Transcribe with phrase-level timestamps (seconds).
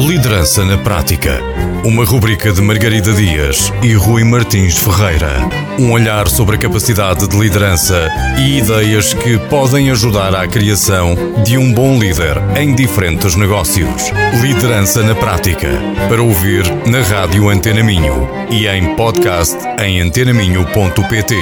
[0.00, 1.40] Liderança na Prática.
[1.84, 5.30] Uma rubrica de Margarida Dias e Rui Martins Ferreira.
[5.78, 8.08] Um olhar sobre a capacidade de liderança
[8.38, 14.10] e ideias que podem ajudar à criação de um bom líder em diferentes negócios.
[14.40, 15.68] Liderança na Prática.
[16.08, 21.36] Para ouvir na Rádio Antena Minho e em podcast em antenaminho.pt.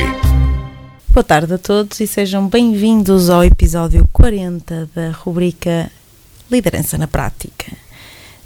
[1.11, 5.93] Boa tarde a todos e sejam bem-vindos ao episódio 40 da rubrica
[6.51, 7.88] Liderança na Prática.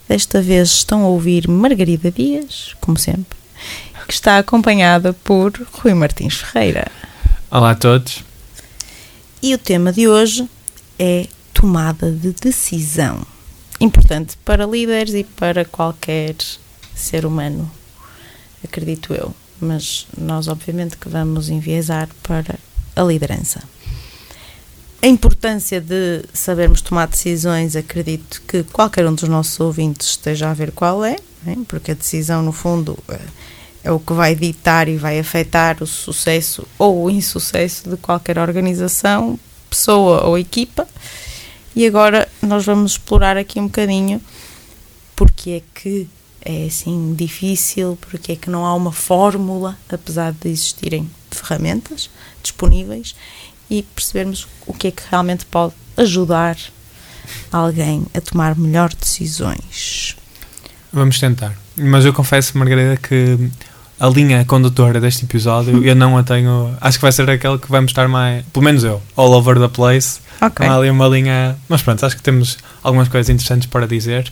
[0.09, 3.39] Desta vez estão a ouvir Margarida Dias, como sempre,
[4.07, 6.91] que está acompanhada por Rui Martins Ferreira.
[7.51, 8.25] Olá a todos.
[9.43, 10.49] E o tema de hoje
[10.99, 13.25] é tomada de decisão.
[13.81, 16.37] Importante para líderes e para qualquer
[16.95, 17.71] ser humano,
[18.63, 19.35] acredito eu.
[19.61, 22.59] Mas nós, obviamente, que vamos enviesar para
[22.97, 23.63] a liderança.
[25.05, 30.55] A importância de sabermos tomar decisões, acredito que qualquer um dos nossos ouvintes esteja a
[30.55, 31.17] ver qual é,
[31.67, 33.19] porque a decisão, no fundo, é,
[33.83, 38.39] é o que vai ditar e vai afetar o sucesso ou o insucesso de qualquer
[38.39, 39.37] organização,
[39.69, 40.87] pessoa ou equipa.
[41.75, 44.21] E agora nós vamos explorar aqui um bocadinho
[45.17, 46.09] porque é que
[46.45, 52.09] é assim difícil, porque é que não há uma fórmula, apesar de existirem ferramentas
[52.41, 53.17] disponíveis
[53.73, 56.59] e percebermos o que é que realmente pode ajudar
[57.51, 60.15] alguém a tomar melhores decisões.
[60.93, 61.57] Vamos tentar.
[61.75, 63.39] Mas eu confesso, Margarida, que
[63.99, 66.77] a linha condutora deste episódio eu não a tenho.
[66.83, 68.45] Acho que vai ser aquela que vamos estar mais.
[68.53, 70.21] Pelo menos eu, all over the place.
[70.39, 70.67] Ok.
[70.67, 71.57] Não há ali uma linha.
[71.67, 74.31] Mas pronto, acho que temos algumas coisas interessantes para dizer.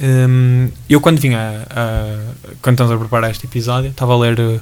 [0.00, 1.66] Um, eu, quando vinha.
[1.68, 2.32] A,
[2.62, 4.60] quando estamos a preparar este episódio, estava a ler.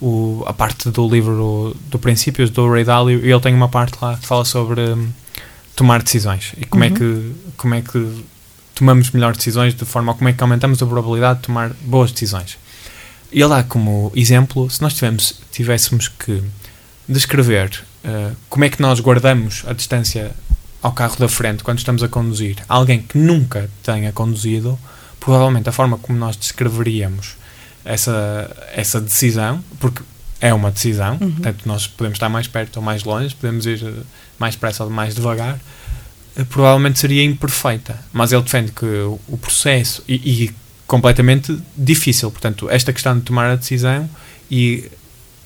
[0.00, 3.98] O, a parte do livro do Princípios do Ray Dalio e ele tem uma parte
[4.00, 5.10] lá que fala sobre um,
[5.76, 6.90] tomar decisões e como, Uhum.
[6.90, 8.24] é que, como é que
[8.74, 12.56] tomamos melhores decisões de forma como é que aumentamos a probabilidade de tomar boas decisões.
[13.30, 16.42] E ele dá como exemplo, se nós tivemos, tivéssemos que
[17.06, 20.34] descrever uh, como é que nós guardamos a distância
[20.82, 24.78] ao carro da frente quando estamos a conduzir, alguém que nunca tenha conduzido,
[25.20, 27.36] provavelmente a forma como nós descreveríamos
[27.84, 30.02] essa, essa decisão, porque
[30.40, 31.32] é uma decisão, Uhum.
[31.32, 33.92] portanto nós podemos estar mais perto ou mais longe, podemos ir eh,
[34.38, 35.58] mais depressa ou mais devagar,
[36.36, 37.98] eh, provavelmente seria imperfeita.
[38.12, 38.86] Mas ele defende que
[39.28, 40.54] o processo e, e
[40.86, 44.08] completamente difícil, portanto, esta questão de tomar a decisão
[44.50, 44.90] e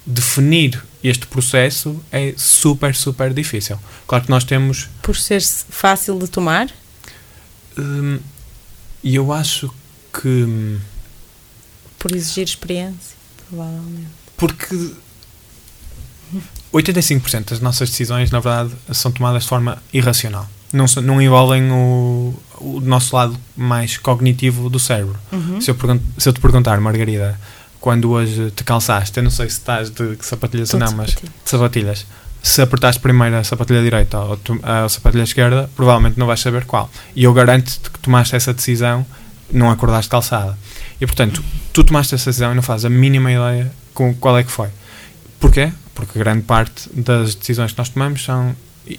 [0.07, 3.79] definir este processo é super, super difícil.
[4.07, 6.69] Claro que nós temos Por ser fácil de tomar,
[7.79, 8.19] hum,
[9.03, 9.71] e eu acho
[10.13, 10.79] que hum,
[12.05, 13.17] por exigir experiência,
[13.49, 14.11] provavelmente.
[14.37, 14.93] porque
[16.71, 20.47] 85% das nossas decisões, na verdade, são tomadas de forma irracional.
[20.71, 25.19] Não, não envolvem o, o nosso lado mais cognitivo do cérebro.
[25.33, 25.63] Uhum.
[25.63, 25.77] Se, eu
[26.19, 27.41] se eu te perguntar, Margarida,
[27.81, 31.33] quando hoje te calçaste, eu não sei se estás de sapatilhas ou não, mas sapatilha.
[31.43, 32.07] de sapatilhas,
[32.43, 36.91] se apertaste primeiro a sapatilha direita ou a sapatilha esquerda, provavelmente não vais saber qual.
[37.17, 39.07] E eu garanto-te que tomaste essa decisão,
[39.51, 40.59] não acordaste calçada.
[41.01, 41.43] E portanto,
[41.75, 44.69] tu tomaste essa decisão e não fazes a mínima ideia com qual é que foi.
[45.41, 45.73] Porquê?
[45.93, 48.55] Porque grande parte das decisões que nós tomamos são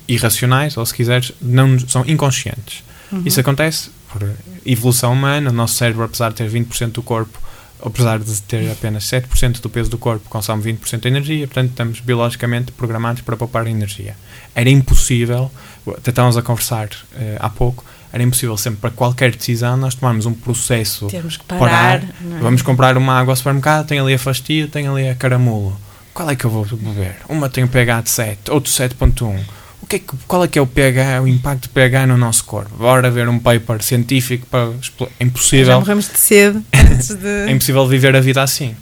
[0.08, 2.84] irracionais, ou se quiseres, não, são inconscientes.
[3.12, 3.24] Uhum.
[3.26, 4.30] Isso acontece por
[4.66, 5.50] evolução humana.
[5.50, 7.40] O nosso cérebro, apesar de ter 20% do corpo,
[7.82, 11.48] apesar de ter apenas 7% do peso do corpo, consome 20% de energia.
[11.48, 14.18] Portanto, estamos biologicamente programados para poupar energia.
[14.54, 15.50] Era impossível,
[15.88, 20.26] até estávamos a conversar eh, há pouco, era impossível sempre para qualquer decisão nós tomarmos
[20.26, 21.08] um processo.
[21.08, 22.04] Temos que parar, parar.
[22.04, 22.40] é?
[22.40, 25.78] Vamos comprar uma água ao supermercado, tem ali a fastia, tem ali a caramulo.
[26.14, 27.18] Qual é que eu vou beber?
[27.28, 29.38] Uma tem um pH de 7, outro 7.1.
[29.82, 32.16] O que é que, qual é que é o pH, o impacto de pH no
[32.16, 32.74] nosso corpo?
[32.78, 36.18] Bora ver um paper científico para é Já impossível, morremos de
[36.74, 37.28] antes de.
[37.28, 38.78] é impossível viver a vida assim.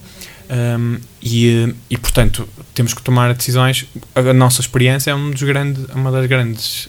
[0.48, 3.88] Um, e, e portanto temos que tomar decisões.
[4.14, 6.88] A nossa experiência é um dos grandes, uma das grandes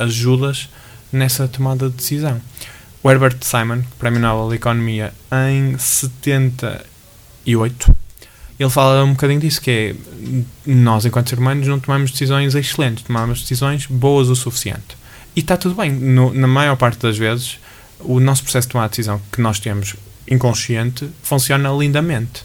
[0.00, 0.68] ajudas
[1.12, 2.40] nessa tomada de decisão.
[3.02, 5.12] O Herbert Simon, Prémio Nobel de Economia,
[5.50, 7.96] em 78,
[8.58, 9.94] ele fala um bocadinho disso, que é
[10.66, 14.96] nós, enquanto seres humanos, não tomamos decisões excelentes, tomamos decisões boas o suficiente.
[15.34, 15.92] E está tudo bem.
[15.92, 17.58] No- na maior parte das vezes,
[18.00, 19.94] o nosso processo de tomar decisão que nós temos
[20.28, 22.44] inconsciente funciona lindamente.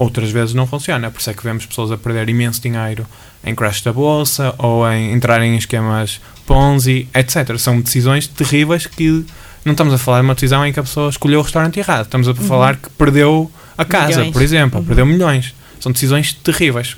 [0.00, 3.06] Outras vezes não funciona, por isso é que vemos pessoas a perder imenso dinheiro
[3.44, 7.58] em crash da bolsa ou em entrar em esquemas Ponzi, etc.
[7.58, 9.26] São decisões terríveis que
[9.62, 12.06] não estamos a falar de uma decisão em que a pessoa escolheu o restaurante errado,
[12.06, 14.32] estamos a falar que perdeu a casa, Milhões.
[14.32, 14.86] por exemplo, Uhum.
[14.86, 15.54] perdeu milhões.
[15.78, 16.96] São decisões terríveis.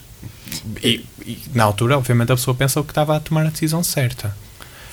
[0.80, 4.36] E, e, na altura, obviamente, a pessoa pensou que estava a tomar a decisão certa.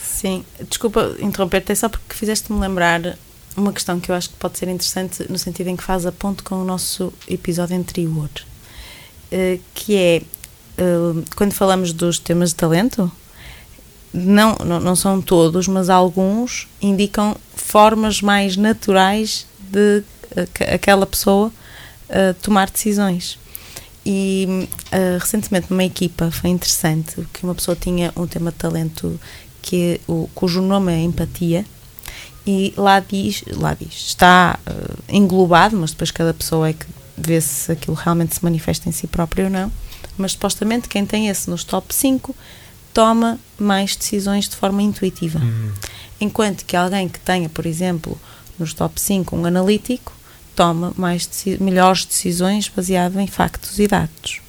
[0.03, 3.17] Sim, desculpa interromper-te, é só porque fizeste-me lembrar
[3.55, 6.11] uma questão que eu acho que pode ser interessante no sentido em que faz a
[6.43, 8.29] com o nosso episódio anterior,
[9.31, 10.21] uh, que é
[10.81, 13.11] uh, quando falamos dos temas de talento,
[14.13, 21.51] não, não, não são todos, mas alguns indicam formas mais naturais de uh, aquela pessoa
[22.41, 23.37] tomar decisões.
[24.03, 24.67] E
[25.19, 29.19] recentemente numa equipa foi interessante que uma pessoa tinha um tema de talento
[29.61, 31.63] que o, cujo nome é empatia
[32.45, 36.85] e lá diz, lá diz, está uh, englobado, mas depois cada pessoa é que
[37.17, 39.71] vê se aquilo realmente se manifesta em si próprio ou não.
[40.17, 42.35] Mas supostamente quem tem esse nos top 5
[42.93, 45.39] toma mais decisões de forma intuitiva.
[45.39, 45.71] Uhum.
[46.19, 48.19] Enquanto que alguém que tenha, por exemplo,
[48.57, 50.11] nos top 5 um analítico,
[50.55, 54.41] toma mais melhores decisões baseado em factos e dados.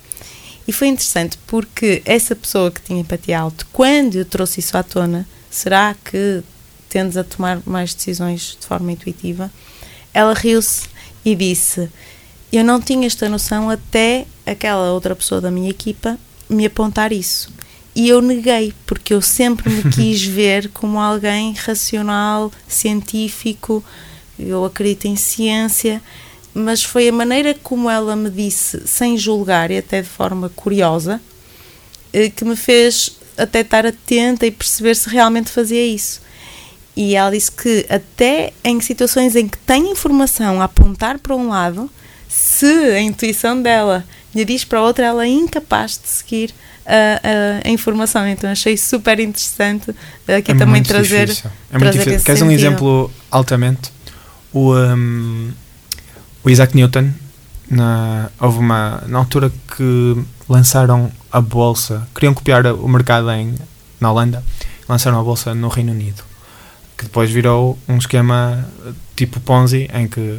[0.67, 4.83] E foi interessante porque essa pessoa que tinha empatia alta, quando eu trouxe isso à
[4.83, 6.43] tona, será que
[6.91, 9.51] tendes a tomar mais decisões de forma intuitiva,
[10.13, 10.89] ela riu-se
[11.25, 11.89] e disse:
[12.53, 17.53] Eu não tinha esta noção até aquela outra pessoa da minha equipa me apontar isso.
[17.95, 23.83] E eu neguei, porque eu sempre me quis ver como alguém racional, científico,
[24.39, 26.03] eu acredito em ciência,
[26.53, 31.21] mas foi a maneira como ela me disse, sem julgar e até de forma curiosa,
[32.13, 36.21] eh, que me fez até estar atenta e perceber se realmente fazia isso.
[37.01, 41.49] E ela disse que até em situações em que tem informação a apontar para um
[41.49, 41.91] lado,
[42.29, 44.05] se a intuição dela
[44.35, 46.55] lhe diz para outra, ela é incapaz de seguir
[46.85, 48.29] a, a, a informação.
[48.29, 49.97] Então achei super interessante
[50.29, 51.29] aqui é também trazer.
[51.29, 51.51] Difícil.
[51.73, 52.23] É muito difícil.
[52.23, 53.91] Queres um exemplo altamente?
[54.53, 55.53] O, um,
[56.45, 57.15] o Isaac Newton,
[57.71, 59.03] na, houve uma.
[59.07, 63.55] Na altura que lançaram a bolsa, queriam copiar o mercado em,
[63.99, 64.45] na Holanda,
[64.87, 66.29] lançaram a bolsa no Reino Unido
[67.01, 68.69] que depois virou um esquema
[69.17, 70.39] tipo Ponzi, em que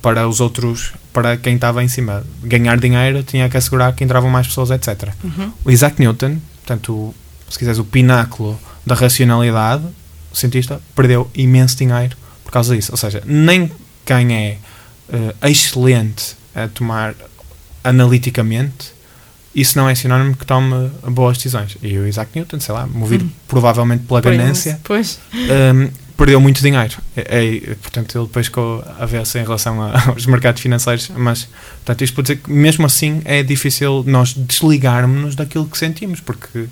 [0.00, 4.28] para os outros, para quem estava em cima ganhar dinheiro, tinha que assegurar que entravam
[4.28, 5.10] mais pessoas, etc.
[5.22, 5.52] Uhum.
[5.64, 7.14] O Isaac Newton, portanto,
[7.48, 9.84] se quiseres, o pináculo da racionalidade,
[10.32, 12.90] o cientista, perdeu imenso dinheiro por causa disso.
[12.90, 13.70] Ou seja, nem
[14.04, 14.58] quem é
[15.08, 17.14] uh, excelente a tomar
[17.84, 18.92] analiticamente
[19.54, 21.76] isso não é sinónimo que tome boas decisões.
[21.82, 23.30] E o Isaac Newton, sei lá, movido hum.
[23.46, 25.18] provavelmente pela ganância, pois.
[25.34, 26.96] Um, perdeu muito dinheiro.
[27.16, 31.48] É, é, portanto, ele depois ficou a ver-se em relação a, aos mercados financeiros, mas
[31.76, 36.66] portanto, isto pode dizer que mesmo assim é difícil nós desligarmos-nos daquilo que sentimos, porque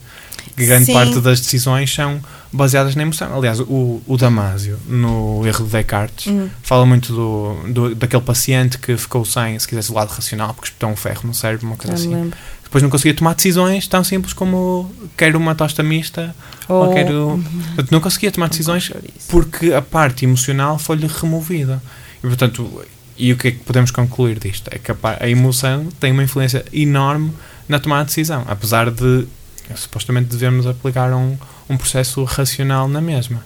[0.57, 0.93] grande Sim.
[0.93, 2.21] parte das decisões são
[2.53, 3.37] baseadas na emoção.
[3.37, 6.49] Aliás, o, o Damásio, no erro de Descartes, uhum.
[6.63, 10.69] fala muito do, do, daquele paciente que ficou sem, se quisesse, o lado racional, porque
[10.69, 12.15] espetou um ferro no cérebro, uma coisa assim.
[12.15, 12.37] Lembro
[12.71, 16.33] depois não conseguia tomar decisões tão simples como quero uma tosta mista
[16.69, 17.31] ou, ou quero.
[17.31, 17.45] Uhum.
[17.91, 18.93] não conseguia tomar decisões
[19.29, 21.83] porque a parte emocional foi-lhe removida.
[22.19, 22.85] E portanto,
[23.19, 24.69] e o que é que podemos concluir disto?
[24.73, 27.33] É que a, a emoção tem uma influência enorme
[27.69, 29.27] na tomada de decisão, apesar de
[29.75, 31.37] supostamente devemos aplicar um,
[31.69, 33.45] um processo racional na mesma.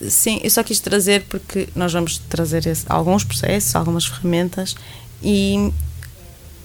[0.00, 4.74] Sim, eu só quis trazer porque nós vamos trazer esse, alguns processos, algumas ferramentas
[5.22, 5.70] e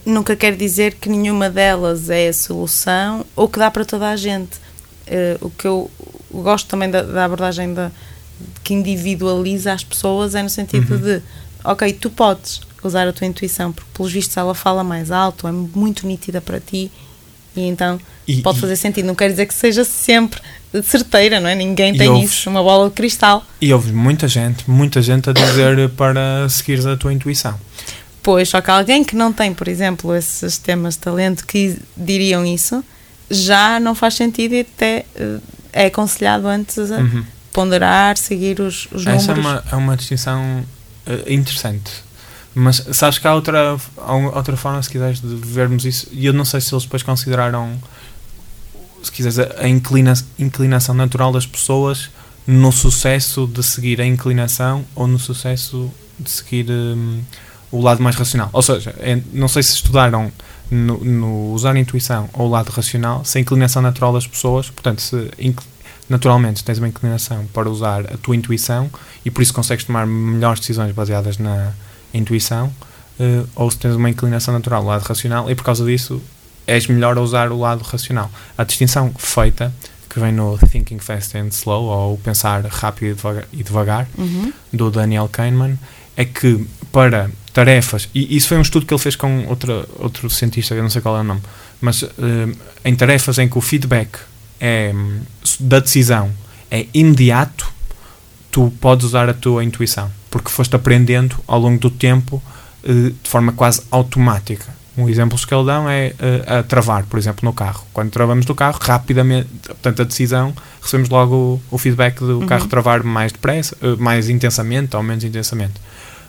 [0.06, 4.16] nunca quer dizer que nenhuma delas é a solução ou que dá para toda a
[4.16, 4.58] gente.
[5.08, 5.90] Uh, o que eu
[6.32, 7.92] gosto também da, da abordagem da,
[8.64, 11.02] que individualiza as pessoas é no sentido uhum.
[11.02, 11.22] de,
[11.64, 15.52] ok, tu podes usar a tua intuição, porque pelos vistos ela fala mais alto, é
[15.52, 16.92] muito nítida para ti
[17.56, 19.06] e então e, pode fazer sentido.
[19.06, 20.42] Não quer dizer que seja sempre
[20.84, 21.56] certeira, não é?
[21.56, 23.46] Ninguém tem ouves, isso, uma bola de cristal.
[23.62, 27.60] E ouves muita gente, muita gente a dizer para seguir a tua intuição.
[28.24, 32.46] Pois, só que alguém que não tem, por exemplo, esses temas de talento que diriam
[32.46, 32.82] isso,
[33.30, 35.42] já não faz sentido e até uh,
[35.74, 37.26] é aconselhado antes a uhum.
[37.52, 39.24] ponderar, seguir os, os números.
[39.24, 40.42] Essa é uma, é uma distinção
[41.06, 41.92] uh, interessante.
[42.56, 46.32] Mas sabes que há outra, há outra forma, se quiseres, de vermos isso, e eu
[46.32, 47.78] não sei se eles depois consideraram,
[49.02, 52.10] se quiseres, a inclina, inclinação natural das pessoas
[52.48, 56.72] no sucesso de seguir a inclinação ou no sucesso de seguir.
[56.72, 57.22] Um,
[57.74, 58.50] o lado mais racional.
[58.54, 60.32] Ou seja, é, não sei se estudaram
[60.70, 64.70] no, no, usar a intuição ou o lado racional, se a inclinação natural das pessoas,
[64.70, 65.32] portanto, se
[66.08, 68.92] naturalmente tens uma inclinação para usar a tua intuição
[69.26, 71.74] e por isso consegues tomar melhores decisões baseadas na
[72.14, 72.68] intuição,
[73.20, 76.22] uh, ou se tens uma inclinação natural no lado racional e por causa disso
[76.68, 78.30] és melhor a usar o lado racional.
[78.56, 79.74] A distinção feita,
[80.08, 84.54] que vem no Thinking Fast and Slow, ou Pensar Rápido e Devagar, e devagar uhum.
[84.72, 85.78] do Daniel Kahneman,
[86.16, 90.30] é que para tarefas, e isso foi um estudo que ele fez com outra, outro
[90.30, 91.42] cientista, eu não sei qual é o nome,
[91.80, 92.10] mas uh,
[92.84, 94.18] em tarefas em que o feedback
[94.60, 94.94] é,
[95.60, 96.32] da decisão
[96.72, 97.72] é imediato,
[98.52, 102.42] tu podes usar a tua intuição, porque foste aprendendo ao longo do tempo
[102.84, 104.74] uh, de forma quase automática.
[104.96, 107.86] Um exemplo que eles dão é uh, a travar, por exemplo, no carro.
[107.94, 112.46] Quando travamos no carro, rapidamente, portanto, a decisão, recebemos logo o, o feedback do uhum.
[112.48, 115.74] carro travar mais depressa, mais intensamente ou menos intensamente.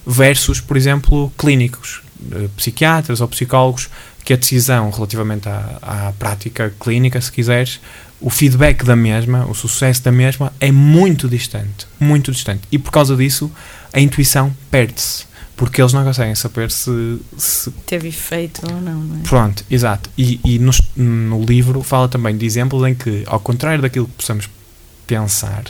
[0.07, 2.03] Versus, por exemplo, clínicos,
[2.57, 3.89] psiquiatras ou psicólogos,
[4.25, 7.81] que a decisão relativamente à, à prática clínica, se quiseres,
[8.21, 12.63] o feedback da mesma, o sucesso da mesma é muito distante, muito distante.
[12.73, 13.51] E por causa disso,
[13.93, 15.27] a intuição perde-se.
[15.57, 17.71] Porque eles não conseguem saber se, se.
[17.87, 19.23] Teve efeito ou não, não é?
[19.23, 20.11] Pronto, exato.
[20.19, 24.15] E, e no, no livro fala também de exemplos em que, ao contrário daquilo que
[24.15, 24.49] possamos
[25.07, 25.65] pensar,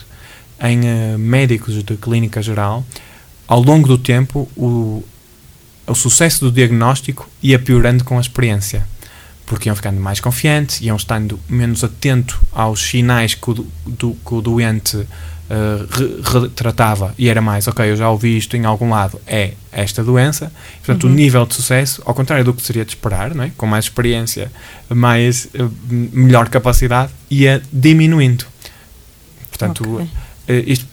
[0.63, 2.83] em uh, médicos de clínica geral,
[3.47, 5.05] ao longo do tempo, o,
[5.87, 8.87] o sucesso do diagnóstico ia piorando com a experiência
[9.47, 13.55] porque iam ficando mais confiantes, iam estando menos atento aos sinais que o,
[13.87, 18.65] do, que o doente uh, retratava e era mais, ok, eu já ouvi isto em
[18.65, 20.51] algum lado, é esta doença.
[20.79, 21.13] Portanto, uhum.
[21.13, 23.53] o nível de sucesso, ao contrário do que seria de esperar, não é?
[23.57, 24.51] com mais experiência,
[24.89, 28.47] mais, uh, melhor capacidade, ia diminuindo.
[29.51, 30.61] Portanto, okay.
[30.61, 30.87] uh, isto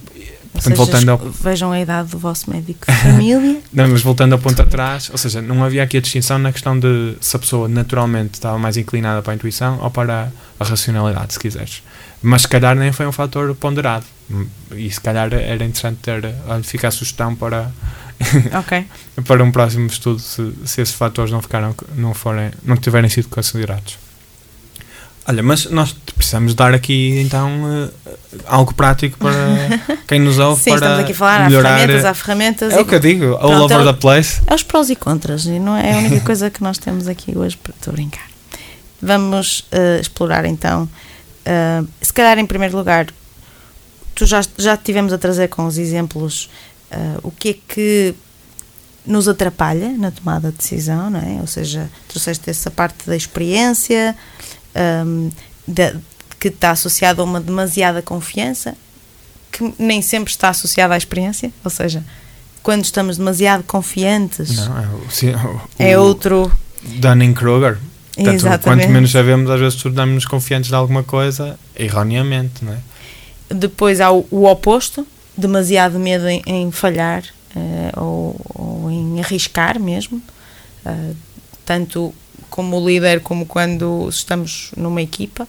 [0.61, 1.17] Portanto, seja, voltando ao...
[1.17, 3.61] Vejam a idade do vosso médico de família.
[3.73, 6.79] não, mas voltando ao ponto atrás, ou seja, não havia aqui a distinção na questão
[6.79, 11.33] de se a pessoa naturalmente estava mais inclinada para a intuição ou para a racionalidade,
[11.33, 11.81] se quiseres.
[12.21, 14.05] Mas se calhar nem foi um fator ponderado.
[14.75, 17.71] E se calhar era interessante ter, ficar a sugestão para,
[18.59, 18.85] okay.
[19.25, 23.27] para um próximo estudo se, se esses fatores não, ficaram, não, forem, não tiverem sido
[23.27, 23.97] considerados.
[25.27, 27.91] Olha, mas nós precisamos dar aqui então uh,
[28.47, 29.33] algo prático para
[30.07, 31.73] quem nos ouve Sim, para estamos aqui a falar, melhorar.
[31.73, 32.73] há ferramentas, há ferramentas.
[32.73, 34.41] É o que eu digo, all Pronto, over é the place.
[34.47, 37.37] É os prós e contras, e não é a única coisa que nós temos aqui
[37.37, 38.27] hoje para brincar.
[39.01, 43.07] Vamos uh, explorar então, uh, se calhar em primeiro lugar,
[44.15, 46.49] tu já, já tivemos a trazer com os exemplos
[47.23, 48.15] o que é que
[49.05, 51.39] nos atrapalha na tomada de decisão, não é?
[51.39, 54.15] Ou seja, trouxeste essa parte da experiência,
[54.75, 55.29] um,
[55.67, 55.95] de,
[56.39, 58.75] que está associado a uma demasiada confiança,
[59.51, 62.03] que nem sempre está associada à experiência, ou seja,
[62.63, 66.51] quando estamos demasiado confiantes, não, é, sim, o, é outro.
[66.83, 67.77] Dunning-Kruger.
[68.63, 72.77] Quanto menos sabemos, às vezes tornamos-nos confiantes de alguma coisa, erroneamente, não é?
[73.49, 77.23] Depois há o, o oposto, demasiado medo em, em falhar
[77.55, 80.21] uh, ou, ou, em arriscar mesmo.
[80.85, 81.15] Uh,
[81.65, 82.13] tanto
[82.51, 85.47] como líder, como quando estamos numa equipa,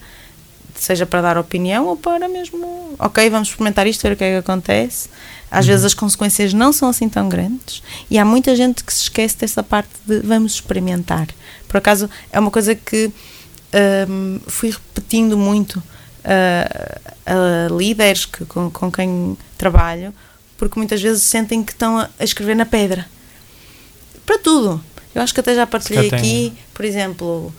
[0.75, 4.31] seja para dar opinião ou para mesmo, ok, vamos experimentar isto, ver o que é
[4.31, 5.11] que acontece.
[5.51, 5.73] Às uhum.
[5.73, 9.37] vezes as consequências não são assim tão grandes e há muita gente que se esquece
[9.37, 11.29] dessa parte de vamos experimentar.
[11.69, 13.13] Por acaso é uma coisa que
[14.09, 20.15] um, fui repetindo muito uh, a líderes que, com, com quem trabalho,
[20.57, 23.07] porque muitas vezes sentem que estão a, a escrever na pedra.
[24.25, 27.53] Para tudo eu acho que até já partilhei aqui, por exemplo,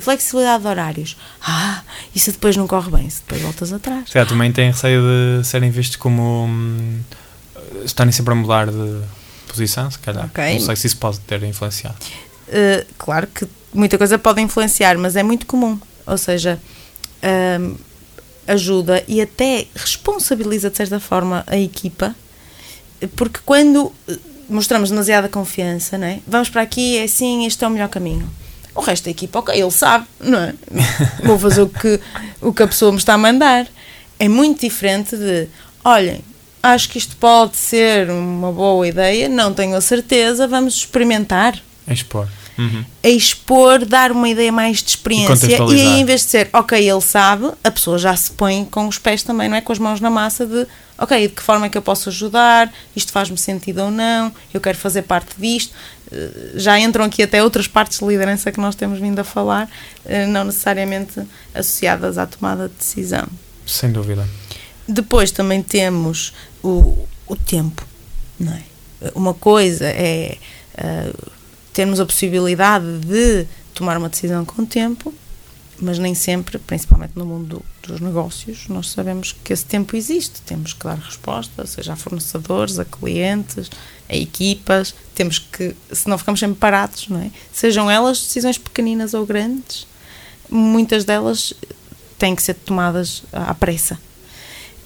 [0.00, 1.16] flexibilidade de horários.
[1.40, 1.82] Ah,
[2.14, 4.10] isso depois não corre bem, isso depois voltas atrás.
[4.10, 7.00] Já também tem receio de serem vistos como hum,
[7.84, 9.02] estarem sempre a mudar de
[9.48, 10.26] posição, se calhar.
[10.26, 10.54] Okay.
[10.54, 11.96] Não sei se isso pode ter influenciado.
[12.48, 15.78] Uh, claro que muita coisa pode influenciar, mas é muito comum.
[16.06, 16.58] Ou seja,
[17.60, 17.76] um,
[18.46, 22.14] ajuda e até responsabiliza de certa forma a equipa,
[23.14, 23.92] porque quando
[24.48, 26.20] mostramos demasiada confiança, não é?
[26.26, 28.28] Vamos para aqui, é assim, este é o melhor caminho.
[28.74, 30.54] O resto da equipa, ok, ele sabe, não é?
[31.24, 32.00] Vou fazer o que,
[32.40, 33.66] o que a pessoa me está a mandar.
[34.18, 35.48] É muito diferente de,
[35.84, 36.22] olhem,
[36.62, 41.60] acho que isto pode ser uma boa ideia, não tenho a certeza, vamos experimentar.
[41.88, 42.28] Expor.
[42.58, 42.84] Uhum.
[43.04, 46.50] A expor, dar uma ideia mais de experiência e, e aí em vez de ser,
[46.52, 49.60] ok, ele sabe, a pessoa já se põe com os pés também, não é?
[49.60, 50.66] Com as mãos na massa de
[50.98, 54.60] ok, de que forma é que eu posso ajudar, isto faz-me sentido ou não, eu
[54.60, 55.72] quero fazer parte disto.
[56.10, 59.70] Eh, já entram aqui até outras partes de liderança que nós temos vindo a falar,
[60.04, 61.22] eh, não necessariamente
[61.54, 63.28] associadas à tomada de decisão.
[63.64, 64.28] Sem dúvida.
[64.88, 67.86] Depois também temos o, o tempo,
[68.40, 68.62] não é?
[69.14, 70.38] Uma coisa é
[70.76, 71.30] uh,
[71.78, 75.14] termos a possibilidade de tomar uma decisão com tempo,
[75.78, 80.42] mas nem sempre, principalmente no mundo do, dos negócios, nós sabemos que esse tempo existe.
[80.42, 83.70] Temos que dar resposta, seja a fornecedores, a clientes,
[84.08, 84.92] a equipas.
[85.14, 87.30] Temos que, se não ficamos sempre parados, não é?
[87.52, 89.86] Sejam elas decisões pequeninas ou grandes,
[90.50, 91.54] muitas delas
[92.18, 93.94] têm que ser tomadas à pressa.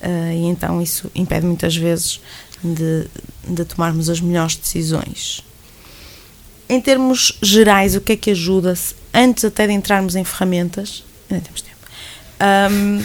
[0.03, 2.21] Uh, e então isso impede muitas vezes
[2.63, 3.09] de,
[3.49, 5.43] de tomarmos as melhores decisões.
[6.73, 11.05] Em termos gerais, o que é que ajuda-se antes até de entrarmos em ferramentas?
[11.31, 11.77] Ainda temos tempo.
[12.73, 13.05] Um,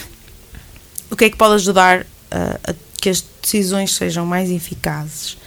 [1.12, 5.38] o que é que pode ajudar a, a que as decisões sejam mais eficazes,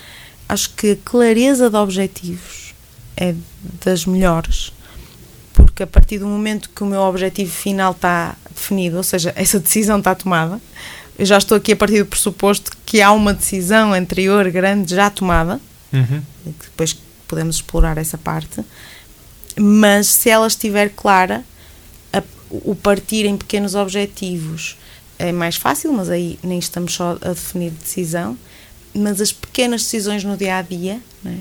[0.47, 2.75] acho que a clareza de objetivos
[3.17, 3.35] é
[3.83, 4.71] das melhores,
[5.55, 9.59] porque a partir do momento que o meu objetivo final está definido, ou seja, essa
[9.59, 10.61] decisão está tomada,
[11.19, 15.09] eu já estou aqui a partir do pressuposto que há uma decisão anterior grande já
[15.09, 15.59] tomada,
[15.91, 16.23] Uhum.
[16.45, 16.97] depois
[17.31, 18.63] podemos explorar essa parte,
[19.59, 21.45] mas se ela estiver clara,
[22.13, 24.77] a- o partir em pequenos objetivos
[25.19, 28.37] é mais fácil, mas aí nem estamos só a definir decisão,
[28.95, 31.37] mas as pequenas decisões no dia a dia, não é?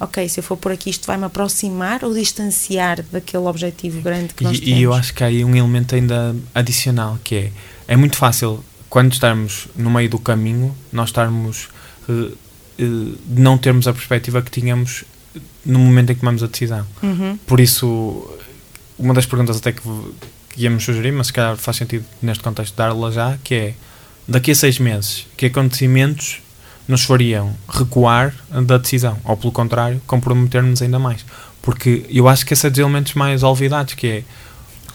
[0.00, 4.42] ok, se eu for por aqui isto vai-me aproximar ou distanciar daquele objetivo grande que
[4.44, 4.78] nós E, temos.
[4.78, 7.52] e eu acho que há aí um elemento ainda adicional que é
[7.88, 11.68] é muito fácil quando estamos no meio do caminho nós estarmos
[12.08, 12.32] eh,
[13.28, 15.04] não termos a perspectiva que tínhamos
[15.64, 16.86] no momento em que tomamos a decisão.
[17.02, 18.28] Uhum, Por isso,
[18.98, 19.82] uma das perguntas até que,
[20.56, 23.74] íamos sugerir, mas se calhar faz sentido neste contexto dar-la já, que é
[24.28, 26.40] daqui a seis meses, que acontecimentos
[26.86, 29.16] nos fariam recuar da decisão?
[29.24, 31.24] Ou pelo contrário, comprometer-nos ainda mais?
[31.62, 34.24] Porque eu acho que esse é dos elementos mais olvidados, que é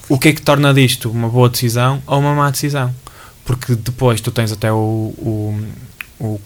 [0.09, 2.93] o que é que torna disto uma boa decisão ou uma má decisão?
[3.43, 4.75] Porque depois tu tens até o,
[5.17, 5.67] o,
[6.19, 6.41] o,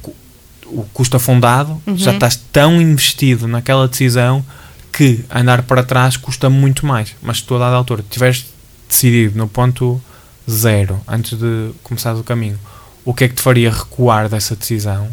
[0.72, 1.98] o custo afundado, Uhum.
[1.98, 4.44] já estás tão investido naquela decisão
[4.92, 7.16] que andar para trás custa muito mais.
[7.22, 8.46] Mas se tu a dada altura tiveres
[8.90, 10.02] decidido no ponto
[10.50, 12.60] zero, antes de começar o caminho,
[13.06, 15.08] o que é que te faria recuar dessa decisão,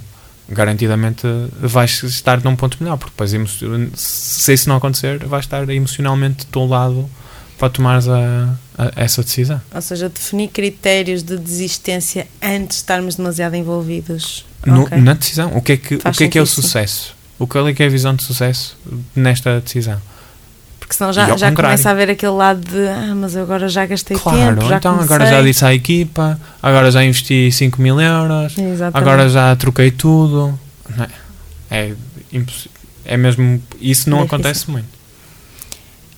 [0.49, 1.23] garantidamente
[1.61, 3.31] vais estar num ponto melhor, porque depois,
[3.95, 7.09] se isso não acontecer, vais estar emocionalmente do teu lado
[7.59, 9.61] para tomares a, a- essa decisão.
[9.75, 14.45] Ou seja, definir critérios de desistência antes de estarmos demasiado envolvidos.
[14.65, 14.99] No- Ok.
[15.01, 17.15] Na decisão, o que é que, o que, é, que é o sucesso?
[17.39, 18.77] O que é que é a visão de sucesso
[19.15, 20.01] nesta decisão?
[20.81, 21.57] Porque senão já, já contrário.
[21.57, 24.95] começa a haver aquele lado de ah, mas agora já gastei Claro, tempo, já então
[24.95, 25.15] comecei.
[25.17, 28.97] agora já disse à equipa, agora já investi 5 mil euros, Exatamente.
[28.97, 30.59] agora já troquei tudo.
[31.71, 31.95] É, é,
[33.05, 33.63] é mesmo.
[33.81, 34.37] Isso não Difícil.
[34.37, 34.98] acontece muito.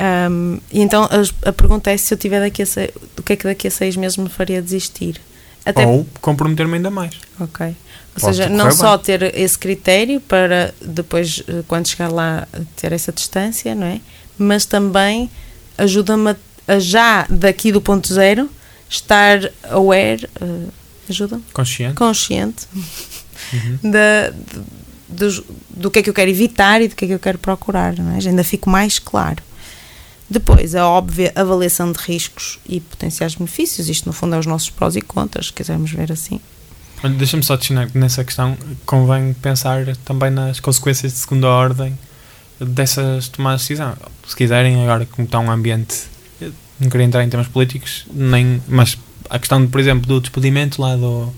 [0.02, 3.34] Ahm, e então a, a pergunta é se eu tiver daqui a seis, o que
[3.34, 5.20] é que daqui a seis meses me faria desistir?
[5.64, 7.14] Até Ou comprometer-me ainda mais.
[7.38, 7.66] Ok.
[7.66, 7.74] Ou
[8.20, 8.76] Pode seja, não bem.
[8.76, 14.00] só ter esse critério para depois, eh, quando chegar lá, ter essa distância, não é?
[14.38, 15.30] Mas também
[15.76, 16.34] ajuda-me
[16.66, 18.48] a, já daqui do ponto zero
[18.88, 19.38] estar
[19.70, 20.68] aware, eh,
[21.10, 21.44] ajuda-me?
[21.52, 21.94] Consciente.
[21.94, 22.66] Consciente
[23.52, 23.78] Uhum.
[23.90, 24.32] da,
[25.08, 27.38] dos- do que é que eu quero evitar e do que é que eu quero
[27.38, 28.18] procurar, não é?
[28.26, 29.42] Ainda fico mais claro.
[30.30, 34.70] Depois, a óbvia avaliação de riscos e potenciais benefícios, isto no fundo é os nossos
[34.70, 36.40] prós e contras, se quisermos ver assim.
[37.02, 41.98] Olha, Deixa-me só adicionar que nessa questão convém pensar também nas consequências de segunda ordem
[42.60, 43.96] dessas tomadas de decisão.
[44.24, 46.04] Se quiserem, agora como está um ambiente,
[46.78, 48.96] não queria entrar em temas políticos, nem, mas
[49.28, 51.32] a questão, por exemplo, do despedimento lá do,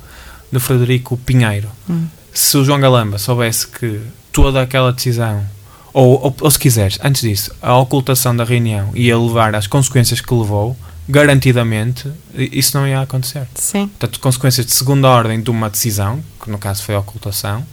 [0.50, 1.68] do Frederico Pinheiro.
[1.88, 2.07] Hum.
[2.35, 4.00] Se o João Galamba soubesse que
[4.31, 5.46] toda aquela decisão,
[5.92, 10.20] ou, ou, ou se quiseres, antes disso, a ocultação da reunião ia levar às consequências
[10.20, 10.76] que levou,
[11.09, 13.46] garantidamente isso não ia acontecer.
[13.55, 13.88] Sim.
[13.88, 17.66] Portanto, consequências de segunda ordem de uma decisão, que no caso foi a ocultação,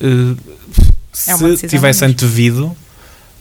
[0.00, 0.36] eh,
[1.26, 2.76] É se decisão tivesse antevido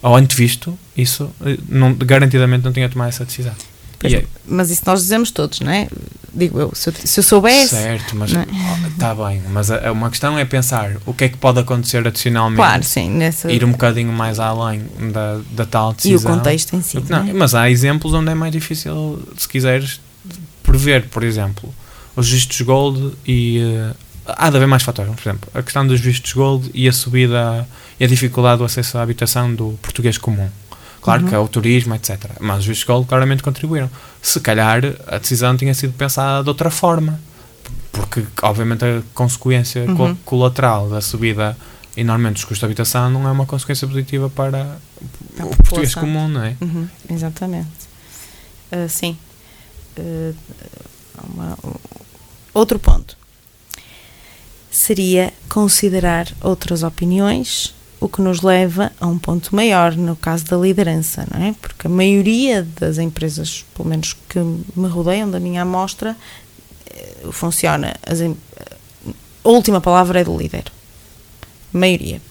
[0.02, 3.54] ou antevisto, isso eh, não, garantidamente não tinha tomado essa decisão.
[4.00, 5.88] Pois, E é- Mas isso nós dizemos todos, não é?
[6.34, 7.70] Digo eu, se eu, se eu soubesse.
[7.70, 8.46] certo, mas não é?
[8.90, 9.42] está bem.
[9.50, 12.58] Mas a- uma questão é pensar o que é que pode acontecer adicionalmente.
[12.58, 13.52] Claro, sim, nessa.
[13.52, 16.32] Ir um bocadinho mais além da, da tal e decisão.
[16.32, 16.98] o contexto em si.
[17.10, 17.34] Não, não é?
[17.34, 20.00] mas há exemplos onde é mais difícil, se quiseres,
[20.62, 21.74] prever, por exemplo,
[22.16, 23.60] os vistos gold e.
[23.60, 23.94] eh,
[24.28, 27.68] há de haver mais fatores, por exemplo, a questão dos vistos gold e a subida
[28.00, 30.50] e a dificuldade do acesso à habitação do português comum.
[31.02, 31.30] Claro Uhum.
[31.30, 32.18] que é o turismo, etc.
[32.40, 33.90] Mas os vistos gold claramente contribuíram.
[34.22, 37.20] Se calhar a decisão tinha sido pensada de outra forma.
[37.92, 39.96] Porque, obviamente, a consequência Uhum.
[39.96, 41.58] col- colateral da subida
[41.96, 44.78] enormemente dos custos de habitação não é uma consequência positiva para
[45.40, 46.56] a o português comum, não é?
[46.62, 47.70] Uhum, exatamente.
[48.72, 49.18] Ah, sim.
[49.98, 50.34] Ah,
[51.34, 51.58] uma-
[52.54, 53.18] outro ponto
[54.70, 60.58] seria considerar outras opiniões, o que nos leva a um ponto maior no caso da
[60.58, 61.56] liderança, não é?
[61.60, 66.16] Porque a maioria das empresas, pelo menos que me rodeiam da minha amostra,
[66.86, 67.96] eh, funciona.
[68.06, 70.66] As, a última palavra é do líder.
[71.74, 72.22] Maioria.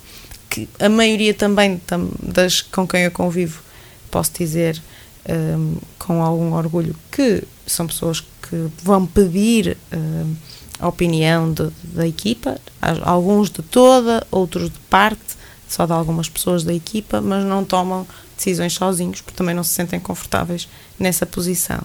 [0.48, 3.60] Que a maioria também tam- das com quem eu convivo,
[4.10, 4.80] posso dizer
[5.28, 10.34] hum, com algum orgulho que são pessoas que vão pedir hum,
[10.78, 12.58] a opinião de- da equipa,
[13.02, 15.35] alguns de toda, outros de parte,
[15.68, 19.74] só de algumas pessoas da equipa, mas não tomam decisões sozinhos, porque também não se
[19.74, 21.80] sentem confortáveis nessa posição.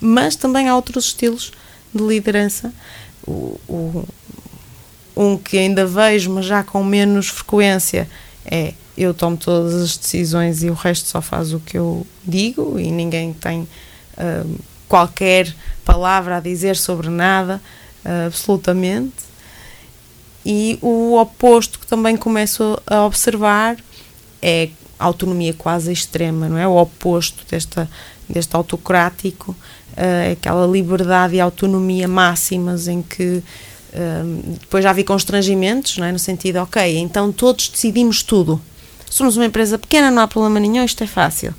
[0.00, 1.52] Mas também há outros estilos
[1.94, 2.72] de liderança.
[3.26, 4.08] O, o-
[5.16, 8.08] um que ainda vejo, mas já com menos frequência,
[8.44, 12.78] é eu tomo todas as decisões e o resto só faz o que eu digo
[12.78, 17.60] e ninguém tem uh, qualquer palavra a dizer sobre nada,
[18.04, 19.14] uh, absolutamente.
[20.44, 23.76] E o oposto que também começo a observar
[24.40, 26.66] é a autonomia quase extrema, não é?
[26.66, 27.88] O oposto desta,
[28.28, 29.52] deste autocrático,
[29.92, 33.42] uh, aquela liberdade e autonomia máximas em que
[33.92, 36.12] uh, depois já havia constrangimentos, não é?
[36.12, 38.60] No sentido, ok, então todos decidimos tudo.
[39.08, 41.54] Somos uma empresa pequena, não há problema nenhum, isto é fácil.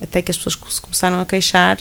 [0.00, 1.78] Até que as pessoas se começaram a queixar,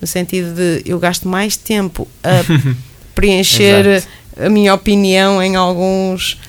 [0.00, 2.74] no sentido de eu gasto mais tempo a
[3.14, 4.02] preencher
[4.44, 6.40] a minha opinião em alguns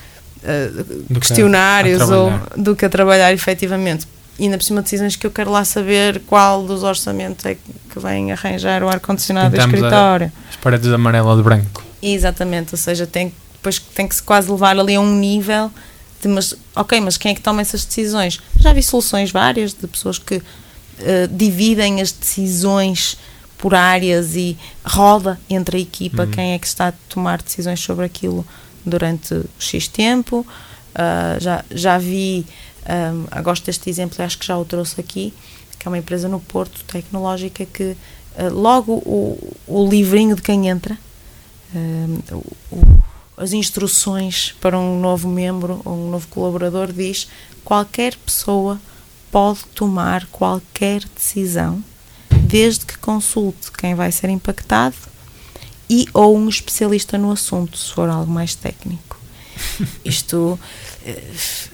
[0.42, 4.06] uh, questionários que ou do que a trabalhar efetivamente.
[4.38, 7.98] E ainda por cima decisões que eu quero lá saber qual dos orçamentos é que
[7.98, 10.32] vem arranjar o ar-condicionado do escritório.
[10.48, 11.84] As paredes de amarelo ou de branco.
[12.02, 15.70] Exatamente, ou seja, tem, depois tem que se quase levar ali a um nível
[16.20, 18.40] de, mas, ok, mas quem é que toma essas decisões?
[18.58, 20.42] Já vi soluções várias de pessoas que uh,
[21.30, 23.18] dividem as decisões
[23.62, 26.30] por áreas e roda entre a equipa uhum.
[26.32, 28.44] quem é que está a tomar decisões sobre aquilo
[28.84, 30.44] durante X tempo.
[30.90, 32.44] Uh, já, já vi,
[33.14, 35.32] um, ah, gosto deste exemplo, acho que já o trouxe aqui,
[35.78, 37.92] que é uma empresa no Porto tecnológica que
[38.36, 40.98] uh, logo o, o livrinho de quem entra,
[41.72, 42.82] uh, o,
[43.36, 47.28] as instruções para um novo membro ou um novo colaborador diz
[47.64, 48.80] qualquer pessoa
[49.30, 51.82] pode tomar qualquer decisão
[52.52, 54.94] desde que consulte quem vai ser impactado
[55.88, 59.18] e ou um especialista no assunto, se for algo mais técnico.
[60.04, 60.60] Isto
[61.06, 61.22] eh,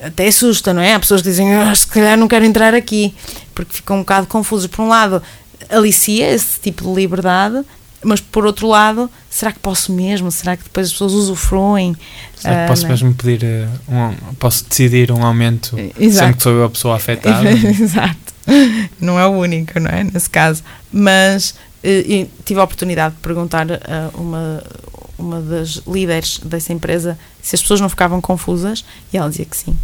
[0.00, 0.94] até assusta, não é?
[0.94, 3.12] Há pessoas que dizem, ah, se calhar não quero entrar aqui,
[3.56, 4.68] porque ficam um bocado confusos.
[4.68, 5.20] Por um lado,
[5.68, 7.64] alicia esse tipo de liberdade,
[8.02, 10.30] mas por outro lado, será que posso mesmo?
[10.30, 11.96] Será que depois as pessoas usufruem?
[12.36, 16.26] Será que posso uh, mesmo pedir uh, um, posso decidir um aumento Exato.
[16.26, 17.50] sempre que sou eu a pessoa afetada?
[17.50, 18.16] Exato.
[19.00, 20.04] não é o único, não é?
[20.04, 20.62] Nesse caso.
[20.92, 21.50] Mas
[21.84, 24.62] uh, tive a oportunidade de perguntar a uma,
[25.18, 29.56] uma das líderes dessa empresa se as pessoas não ficavam confusas e ela dizia que
[29.56, 29.76] sim.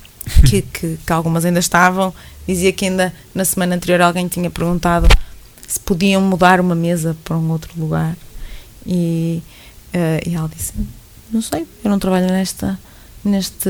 [0.48, 2.12] que, que, que algumas ainda estavam.
[2.46, 5.08] Dizia que ainda na semana anterior alguém tinha perguntado
[5.72, 8.16] se podiam mudar uma mesa para um outro lugar.
[8.86, 9.42] E,
[9.94, 10.72] uh, e ela disse:
[11.30, 12.78] Não sei, eu não trabalho nesta,
[13.24, 13.68] neste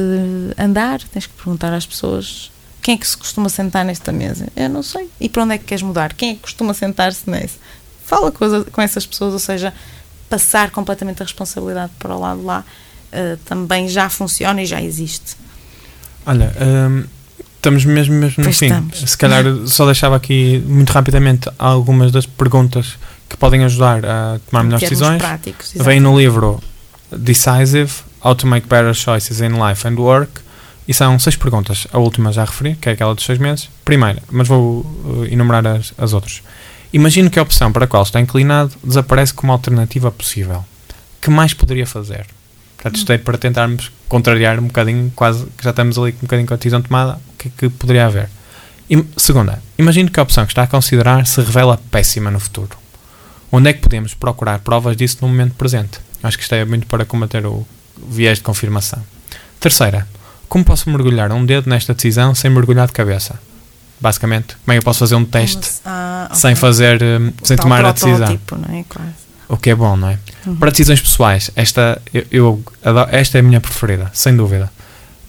[0.59, 2.51] andar, tens que perguntar às pessoas
[2.83, 4.49] quem é que se costuma sentar nesta mesa?
[4.57, 5.09] Eu não sei.
[5.21, 6.13] E para onde é que queres mudar?
[6.15, 7.57] Quem é que costuma sentar-se nessa?
[8.05, 9.73] Fala com, com essas pessoas, ou seja,
[10.29, 12.65] passar completamente a responsabilidade para o lado lá
[13.13, 15.37] uh, também já funciona e já existe.
[16.27, 17.05] Olha, um,
[17.63, 18.67] estamos mesmo, mesmo no fim.
[18.67, 18.99] Estamos.
[18.99, 22.99] Se calhar só deixava aqui muito rapidamente algumas das perguntas
[23.29, 25.19] que podem ajudar a tomar melhores decisões.
[25.19, 26.61] Práticos, Vem no livro
[27.17, 30.43] Decisive: How to Make Better Choices in Life and Work
[30.89, 31.87] e são seis perguntas.
[31.93, 33.71] A última já referi, que é aquela dos seis meses.
[33.85, 36.43] Primeira, mas vou uh, enumerar as, as outras.
[36.93, 40.65] Imagino que a opção para a qual está inclinado desaparece como alternativa possível.
[41.21, 42.27] Que mais poderia fazer?
[42.83, 46.23] Portanto, isto é para tentarmos contrariar um bocadinho, quase que já estamos ali com um
[46.23, 48.29] bocadinho com a decisão tomada, o que é que poderia haver?
[48.91, 52.77] E, segunda, imagino que a opção que está a considerar se revela péssima no futuro.
[53.53, 56.01] Onde é que podemos procurar provas disso no momento presente?
[56.25, 57.65] Acho que isto é muito para combater o
[58.09, 59.01] viés de confirmação.
[59.61, 60.09] Terceira,
[60.49, 63.39] como posso mergulhar um dedo nesta decisão sem mergulhar de cabeça?
[64.01, 66.41] Basicamente, como é que eu posso fazer um teste ah, okay.
[66.41, 67.01] sem fazer,
[67.45, 68.27] sem tomar a decisão?
[68.29, 69.53] É?
[69.53, 70.19] O que é bom, não é?
[70.47, 70.57] Uhum.
[70.57, 74.71] Para decisões pessoais, esta, eu, eu esta é a minha preferida, sem dúvida.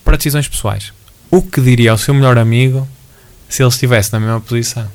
[0.04, 0.92] Para decisões pessoais,
[1.30, 2.88] o que diria ao seu melhor amigo
[3.48, 4.88] se ele estivesse na mesma posição?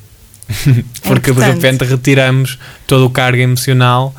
[1.03, 4.13] Porque é de repente retiramos todo o cargo emocional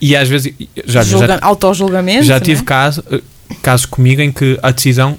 [0.00, 0.52] e às vezes
[0.86, 2.24] já, Julga, já, auto-julgamento.
[2.24, 2.64] Já tive é?
[2.64, 3.20] caso, eh,
[3.62, 5.16] casos comigo em que a decisão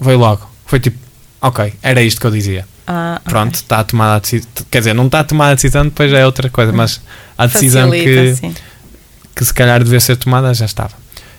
[0.00, 0.48] veio logo.
[0.66, 0.98] Foi tipo,
[1.40, 2.66] ok, era isto que eu dizia.
[2.86, 3.90] Ah, Pronto, está okay.
[3.90, 4.48] tomada a decisão.
[4.70, 7.00] Quer dizer, não está tomada a decisão, depois já é outra coisa, mas
[7.36, 8.34] a decisão que,
[9.34, 10.94] que se calhar devia ser tomada já estava.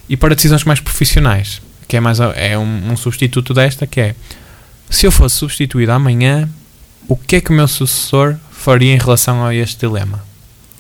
[0.10, 4.16] E para decisões mais profissionais, que é, mais, é um, um substituto desta, que é
[4.90, 6.50] se eu fosse substituído amanhã,
[7.08, 10.24] o que é que o meu sucessor faria em relação a este dilema?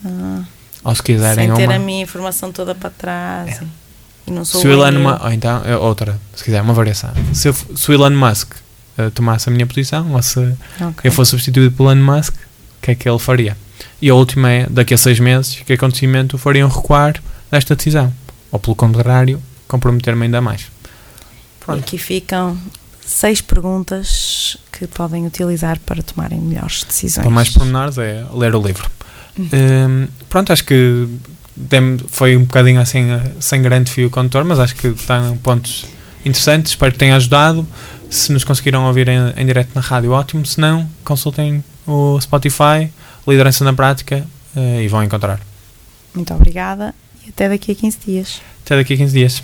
[0.06, 0.43] Ah,
[0.84, 1.76] Ou se quiserem sem ter uma...
[1.76, 3.62] a minha informação toda para trás.
[3.62, 3.63] É.
[4.28, 7.12] E não sou se o Elon Musk, ou então, é outra, se quiser, uma variação.
[7.34, 8.54] Se, eu, se o Elon Musk
[8.97, 11.10] uh, tomasse a minha posição, ou se okay.
[11.10, 13.58] eu fosse substituído pelo Elon Musk, o que é que ele faria?
[14.04, 18.12] E a última é, daqui a seis meses, que acontecimento fariam recuar desta decisão?
[18.52, 20.66] Ou pelo contrário, comprometer-me ainda mais?
[21.62, 21.80] Pronto.
[21.80, 22.58] E aqui ficam
[23.06, 27.24] seis perguntas que podem utilizar para tomarem melhores decisões.
[27.24, 28.89] Para mais pormenores é ler o livro.
[29.39, 29.48] Uhum.
[29.54, 31.08] Um, pronto, acho que
[31.56, 35.86] dem- foi um bocadinho assim, eh, sem grande fio condutor, mas acho que estão pontos
[36.26, 36.74] interessantes.
[36.74, 37.66] Espero que tenha ajudado.
[38.10, 40.46] Se nos conseguiram ouvir em, em direto na rádio, ótimo.
[40.46, 42.92] Se não, consultem o Spotify,
[43.28, 45.40] Liderança na Prática, eh, e vão encontrar.
[46.14, 46.94] Muito obrigada
[47.26, 48.42] e até daqui a 15 dias.
[48.66, 49.44] Até daqui a 15 dias.